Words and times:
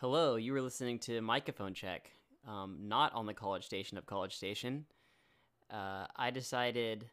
Hello, 0.00 0.36
you 0.36 0.54
were 0.54 0.62
listening 0.62 0.98
to 1.00 1.20
Microphone 1.20 1.74
Check, 1.74 2.10
um, 2.48 2.88
not 2.88 3.12
on 3.12 3.26
the 3.26 3.34
College 3.34 3.66
Station 3.66 3.98
of 3.98 4.06
College 4.06 4.34
Station. 4.34 4.86
Uh, 5.70 6.06
I 6.16 6.30
decided, 6.30 7.04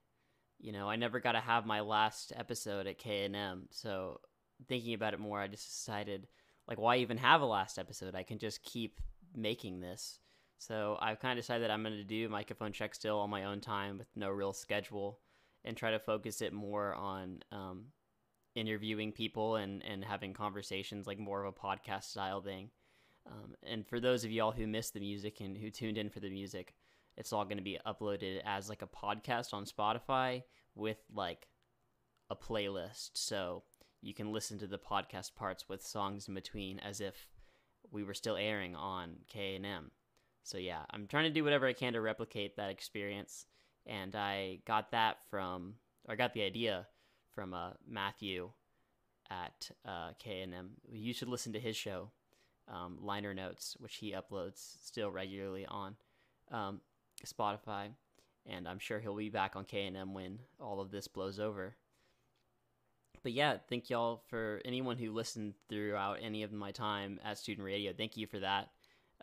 you 0.58 0.72
know, 0.72 0.90
I 0.90 0.96
never 0.96 1.20
got 1.20 1.34
to 1.34 1.42
have 1.42 1.66
my 1.66 1.82
last 1.82 2.32
episode 2.34 2.88
at 2.88 2.98
KANM, 2.98 3.64
so 3.72 4.22
thinking 4.70 4.94
about 4.94 5.14
it 5.14 5.20
more, 5.20 5.42
I 5.42 5.50
just 5.50 5.68
decided, 5.68 6.28
like, 6.66 6.80
why 6.80 6.96
even 7.00 7.18
have 7.18 7.42
a 7.42 7.46
last 7.46 7.78
episode? 7.78 8.16
I 8.16 8.24
can 8.24 8.40
just 8.40 8.64
keep 8.64 9.02
making 9.36 9.82
this. 9.82 10.20
So 10.58 10.98
I've 11.02 11.20
kind 11.20 11.38
of 11.38 11.44
decided 11.44 11.66
that 11.66 11.72
I'm 11.72 11.84
going 11.84 11.98
to 11.98 12.06
do 12.06 12.30
Microphone 12.30 12.72
Check 12.72 12.96
still 12.96 13.20
on 13.20 13.30
my 13.30 13.44
own 13.44 13.60
time 13.60 13.98
with 13.98 14.08
no 14.16 14.30
real 14.30 14.54
schedule 14.54 15.20
and 15.66 15.76
try 15.76 15.92
to 15.92 16.00
focus 16.00 16.42
it 16.42 16.54
more 16.54 16.96
on 16.96 17.40
um, 17.52 17.88
interviewing 18.58 19.12
people 19.12 19.56
and, 19.56 19.84
and 19.86 20.04
having 20.04 20.34
conversations, 20.34 21.06
like 21.06 21.20
more 21.20 21.44
of 21.44 21.54
a 21.54 21.58
podcast 21.58 22.06
style 22.06 22.42
thing. 22.42 22.72
Um, 23.28 23.56
and 23.64 23.86
for 23.86 24.00
those 24.00 24.24
of 24.24 24.32
y'all 24.32 24.52
who 24.52 24.66
missed 24.66 24.94
the 24.94 25.00
music 25.00 25.42
and 25.42 25.56
who 25.56 25.70
tuned 25.70 25.98
in 25.98 26.10
for 26.10 26.20
the 26.20 26.30
music, 26.30 26.74
it's 27.16 27.32
all 27.32 27.46
going 27.46 27.58
to 27.58 27.64
be 27.64 27.78
uploaded 27.86 28.42
as 28.46 28.68
like 28.68 28.82
a 28.82 28.88
podcast 28.88 29.54
on 29.54 29.66
Spotify 29.66 30.44
with 30.76 30.98
like 31.14 31.48
a 32.30 32.36
playlist. 32.36 33.12
So 33.14 33.64
you 34.02 34.14
can 34.14 34.32
listen 34.32 34.58
to 34.60 34.68
the 34.68 34.80
podcast 34.80 35.36
parts 35.36 35.70
with 35.70 35.86
songs 35.86 36.28
in 36.28 36.34
between 36.34 36.80
as 36.80 37.00
if 37.00 37.28
we 37.92 38.04
were 38.04 38.14
still 38.14 38.38
airing 38.38 38.76
on 38.76 39.18
KANM. 39.34 39.92
So 40.44 40.58
yeah, 40.58 40.82
I'm 40.92 41.08
trying 41.08 41.26
to 41.26 41.30
do 41.30 41.44
whatever 41.44 41.68
I 41.68 41.74
can 41.74 41.94
to 41.94 42.02
replicate 42.02 42.58
that 42.58 42.70
experience. 42.72 43.46
And 43.86 44.16
I 44.16 44.60
got 44.66 44.92
that 44.92 45.18
from, 45.30 45.76
or 46.08 46.14
I 46.14 46.18
got 46.18 46.34
the 46.34 46.44
idea 46.44 46.88
from 47.38 47.54
uh, 47.54 47.70
Matthew 47.88 48.50
at 49.30 49.70
uh, 49.86 50.10
KANM. 50.26 50.70
You 50.92 51.14
should 51.14 51.28
listen 51.28 51.54
to 51.54 51.60
his 51.60 51.78
show 51.78 52.10
um, 52.68 52.98
liner 53.00 53.36
notes, 53.36 53.78
which 53.80 53.98
he 53.98 54.14
uploads 54.14 54.84
still 54.84 55.12
regularly 55.12 55.64
on 55.68 55.96
um, 56.52 56.82
Spotify, 57.24 57.90
and 58.48 58.68
I'm 58.68 58.80
sure 58.80 59.00
he'll 59.00 59.16
be 59.16 59.30
back 59.30 59.56
on 59.56 59.66
KANM 59.66 60.14
when 60.14 60.40
all 60.60 60.82
of 60.82 60.90
this 60.90 61.08
blows 61.08 61.40
over. 61.40 61.76
But 63.22 63.34
yeah, 63.34 63.58
thank 63.70 63.92
y'all 63.92 64.24
for 64.30 64.60
anyone 64.66 64.98
who 64.98 65.12
listened 65.12 65.54
throughout 65.70 66.18
any 66.20 66.42
of 66.42 66.52
my 66.52 66.72
time 66.72 67.20
at 67.24 67.38
student 67.38 67.64
radio. 67.64 67.94
Thank 67.96 68.18
you 68.18 68.26
for 68.26 68.40
that. 68.40 68.70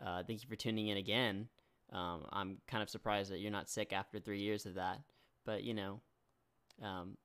Uh, 0.01 0.23
thank 0.25 0.41
you 0.41 0.47
for 0.47 0.55
tuning 0.55 0.87
in 0.87 0.95
again. 0.95 1.49
Um, 1.91 2.27
I'm 2.31 2.57
kind 2.65 2.81
of 2.81 2.89
surprised 2.89 3.29
that 3.33 3.39
you're 3.39 3.51
not 3.51 3.69
sick 3.69 3.91
after 3.91 4.21
three 4.21 4.39
years 4.39 4.65
of 4.65 4.75
that, 4.75 5.01
but 5.45 5.63
you 5.63 5.73
know, 5.73 5.99
um, 6.81 7.17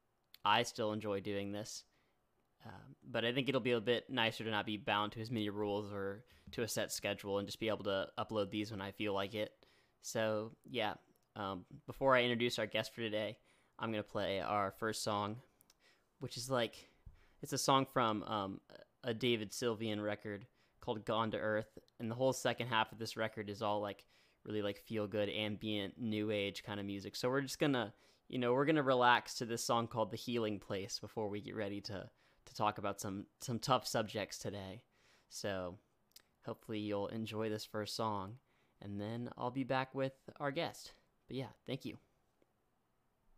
I 0.45 0.63
still 0.63 0.93
enjoy 0.93 1.21
doing 1.21 1.53
this. 1.53 1.85
Um, 2.67 2.95
but 3.11 3.25
I 3.25 3.33
think 3.33 3.49
it'll 3.49 3.61
be 3.61 3.71
a 3.73 3.81
bit 3.81 4.11
nicer 4.11 4.45
to 4.45 4.51
not 4.51 4.67
be 4.67 4.77
bound 4.77 5.13
to 5.13 5.21
as 5.21 5.31
many 5.31 5.49
rules 5.49 5.93
or 5.93 6.25
to 6.53 6.63
a 6.63 6.69
set 6.69 6.93
schedule 6.93 7.39
and 7.39 7.49
just 7.49 7.61
be 7.61 7.69
able 7.69 7.85
to 7.85 8.09
upload 8.19 8.51
these 8.51 8.71
when 8.71 8.83
I 8.83 8.91
feel 8.91 9.15
like 9.15 9.35
it. 9.35 9.53
So, 10.03 10.53
yeah, 10.65 10.95
um, 11.37 11.65
before 11.87 12.15
I 12.15 12.23
introduce 12.23 12.59
our 12.59 12.67
guest 12.67 12.95
for 12.95 13.01
today, 13.01 13.39
I'm 13.79 13.93
going 13.93 14.03
to 14.03 14.09
play 14.09 14.41
our 14.41 14.73
first 14.79 15.03
song, 15.03 15.37
which 16.19 16.37
is 16.37 16.51
like, 16.51 16.75
it's 17.43 17.55
a 17.55 17.59
song 17.59 17.87
from 17.93 18.23
um, 18.25 18.61
a 19.05 19.15
David 19.15 19.53
Sylvian 19.53 20.03
record 20.03 20.47
called 20.81 21.07
Gone 21.07 21.31
to 21.31 21.39
Earth. 21.39 21.79
And 21.99 22.11
the 22.11 22.15
whole 22.15 22.35
second 22.35 22.67
half 22.67 22.93
of 22.93 22.99
this 22.99 23.17
record 23.17 23.49
is 23.49 23.63
all 23.63 23.81
like 23.81 24.05
really 24.45 24.61
like 24.61 24.79
feel 24.79 25.07
good, 25.07 25.31
ambient, 25.31 25.95
new 25.99 26.31
age 26.31 26.63
kind 26.63 26.81
of 26.81 26.87
music. 26.87 27.17
So 27.17 27.31
we're 27.31 27.41
just 27.41 27.59
going 27.59 27.73
to, 27.73 27.93
you 28.31 28.39
know, 28.39 28.53
we're 28.53 28.65
to 28.77 28.83
relax 28.83 29.35
to 29.35 29.45
this 29.45 29.65
song 29.65 29.89
called 29.89 30.13
The 30.13 30.17
Healing 30.17 30.61
Place 30.61 31.01
before 31.01 31.29
we 31.29 31.41
get 31.41 31.57
ready 31.57 31.81
to 31.83 32.09
to 32.47 32.55
talk 32.55 32.79
about 32.79 33.01
some 33.01 33.27
some 33.41 33.59
tough 33.59 33.87
subjects 33.87 34.39
today. 34.39 34.83
So 35.29 35.79
hopefully 36.47 36.79
you'll 36.79 37.09
enjoy 37.09 37.51
this 37.51 37.65
first 37.65 37.97
song, 37.97 38.37
and 38.81 39.01
then 39.01 39.31
I'll 39.37 39.51
be 39.51 39.65
back 39.65 39.97
with 39.97 40.13
our 40.39 40.53
guest. 40.53 40.93
But 41.27 41.39
yeah, 41.39 41.51
thank 41.67 41.85
you. 41.85 41.99